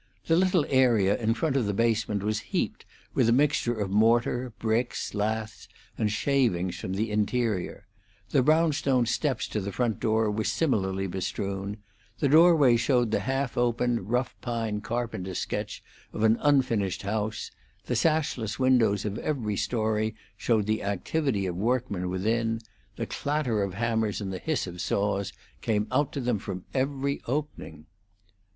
[0.25, 4.51] The little area in front of the basement was heaped with a mixture of mortar,
[4.57, 7.85] bricks, laths, and shavings from the interior;
[8.31, 11.77] the brownstone steps to the front door were similarly bestrewn;
[12.17, 17.51] the doorway showed the half open, rough pine carpenter's sketch of an unfinished house;
[17.85, 22.59] the sashless windows of every story showed the activity of workmen within;
[22.95, 25.31] the clatter of hammers and the hiss of saws
[25.61, 27.85] came out to them from every opening.